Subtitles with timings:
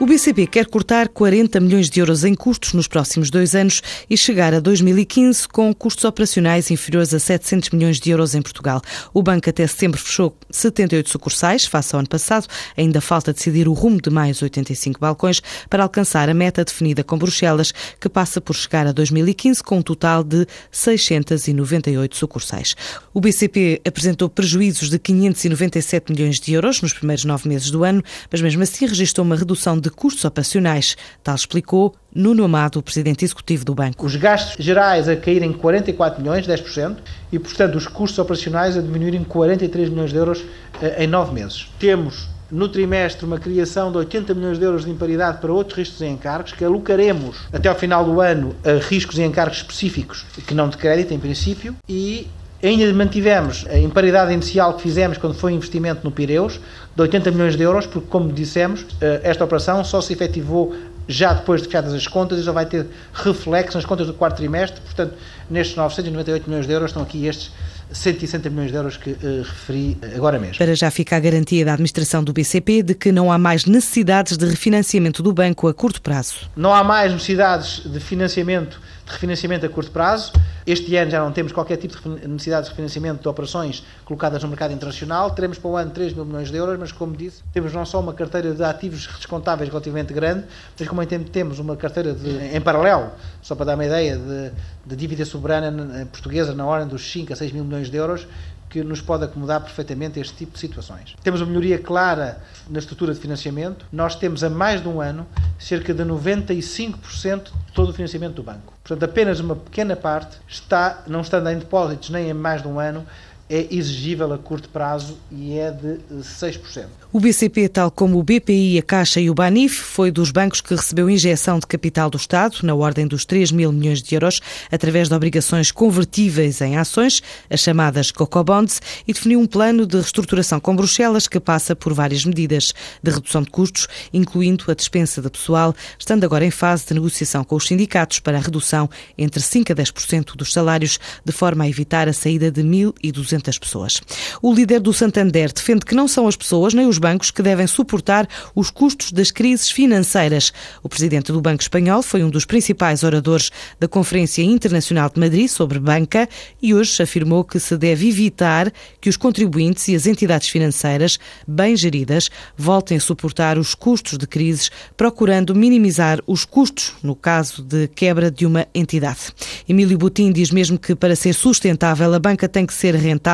[0.00, 4.16] O BCP quer cortar 40 milhões de euros em custos nos próximos dois anos e
[4.16, 8.80] chegar a 2015 com custos operacionais inferiores a 700 milhões de euros em Portugal.
[9.12, 12.46] O banco até setembro fechou 78 sucursais, face ao ano passado.
[12.78, 17.18] Ainda falta decidir o rumo de mais 85 balcões para alcançar a meta definida com
[17.18, 22.74] Bruxelas, que passa por chegar a 2015 com um total de 698 sucursais.
[23.12, 28.02] O BCP apresentou prejuízos de 597 milhões de euros nos primeiros nove meses do ano,
[28.32, 30.96] mas mesmo assim registrou uma redução de de custos operacionais.
[31.22, 34.06] Tal explicou Nuno Amado, presidente executivo do banco.
[34.06, 36.96] Os gastos gerais a caírem 44 milhões, 10%,
[37.30, 40.44] e, portanto, os custos operacionais a diminuírem 43 milhões de euros
[40.80, 41.68] eh, em nove meses.
[41.78, 46.00] Temos no trimestre uma criação de 80 milhões de euros de imparidade para outros riscos
[46.00, 50.54] e encargos, que alocaremos até ao final do ano a riscos e encargos específicos que
[50.54, 52.26] não de crédito, em princípio, e
[52.62, 56.60] Ainda mantivemos a imparidade inicial que fizemos quando foi investimento no Pireus,
[56.94, 60.74] de 80 milhões de euros, porque, como dissemos, eh, esta operação só se efetivou
[61.08, 64.36] já depois de fechadas as contas e já vai ter reflexo nas contas do quarto
[64.36, 64.80] trimestre.
[64.80, 65.14] Portanto,
[65.50, 67.50] nestes 998 milhões de euros estão aqui estes
[67.92, 70.58] 160 milhões de euros que uh, referi agora mesmo.
[70.58, 74.36] Para já fica a garantia da administração do BCP de que não há mais necessidades
[74.36, 76.48] de refinanciamento do banco a curto prazo.
[76.54, 80.32] Não há mais necessidades de financiamento, de refinanciamento a curto prazo.
[80.70, 84.48] Este ano já não temos qualquer tipo de necessidade de refinanciamento de operações colocadas no
[84.48, 85.32] mercado internacional.
[85.32, 87.98] Teremos para o ano 3 mil milhões de euros, mas como disse, temos não só
[87.98, 90.44] uma carteira de ativos descontáveis relativamente grande,
[90.78, 93.10] mas como temos uma carteira de, em paralelo,
[93.42, 94.52] só para dar uma ideia, de,
[94.86, 98.28] de dívida soberana portuguesa na ordem dos 5 a 6 mil milhões de euros,
[98.70, 101.16] que nos pode acomodar perfeitamente este tipo de situações.
[101.22, 103.84] Temos uma melhoria clara na estrutura de financiamento.
[103.92, 105.26] Nós temos há mais de um ano
[105.58, 108.72] cerca de 95% de todo o financiamento do banco.
[108.84, 112.78] Portanto, apenas uma pequena parte está, não estando em depósitos nem em mais de um
[112.78, 113.04] ano,
[113.50, 116.86] é exigível a curto prazo e é de 6%.
[117.12, 120.72] O BCP, tal como o BPI, a Caixa e o Banif, foi dos bancos que
[120.72, 124.40] recebeu injeção de capital do Estado, na ordem dos 3 mil milhões de euros,
[124.70, 130.60] através de obrigações convertíveis em ações, as chamadas COCOBonds, e definiu um plano de reestruturação
[130.60, 132.72] com Bruxelas que passa por várias medidas
[133.02, 137.42] de redução de custos, incluindo a dispensa de pessoal, estando agora em fase de negociação
[137.42, 138.88] com os sindicatos para a redução
[139.18, 144.00] entre 5% a 10% dos salários, de forma a evitar a saída de 1.200 pessoas.
[144.42, 147.66] O líder do Santander defende que não são as pessoas nem os bancos que devem
[147.66, 150.52] suportar os custos das crises financeiras.
[150.82, 155.48] O presidente do Banco Espanhol foi um dos principais oradores da Conferência Internacional de Madrid
[155.48, 156.28] sobre banca
[156.60, 161.76] e hoje afirmou que se deve evitar que os contribuintes e as entidades financeiras, bem
[161.76, 167.88] geridas, voltem a suportar os custos de crises, procurando minimizar os custos no caso de
[167.88, 169.32] quebra de uma entidade.
[169.68, 173.29] Emílio Butim diz mesmo que para ser sustentável a banca tem que ser rentável,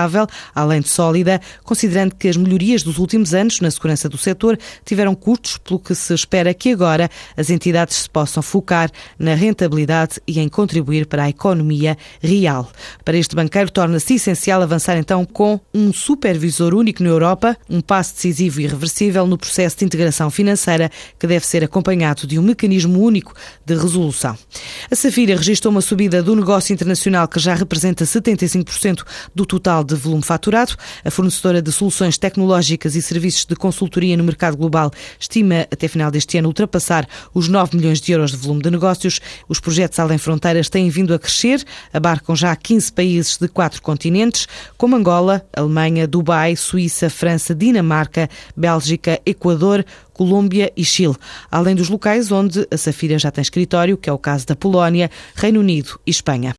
[0.54, 5.14] além de sólida, considerando que as melhorias dos últimos anos na segurança do setor tiveram
[5.14, 10.40] custos, pelo que se espera que agora as entidades se possam focar na rentabilidade e
[10.40, 12.70] em contribuir para a economia real.
[13.04, 18.14] Para este banqueiro, torna-se essencial avançar então com um supervisor único na Europa, um passo
[18.14, 23.00] decisivo e irreversível no processo de integração financeira que deve ser acompanhado de um mecanismo
[23.00, 24.36] único de resolução.
[24.90, 29.04] A Safira registrou uma subida do negócio internacional que já representa 75%
[29.34, 30.74] do total de volume faturado.
[31.04, 36.10] A fornecedora de soluções tecnológicas e serviços de consultoria no mercado global estima até final
[36.10, 39.20] deste ano ultrapassar os 9 milhões de euros de volume de negócios.
[39.48, 44.46] Os projetos além fronteiras têm vindo a crescer, abarcam já 15 países de quatro continentes,
[44.76, 51.14] como Angola, Alemanha, Dubai, Suíça, França, Dinamarca, Bélgica, Equador, Colômbia e Chile,
[51.50, 55.10] além dos locais onde a Safira já tem escritório, que é o caso da Polónia,
[55.34, 56.54] Reino Unido e Espanha.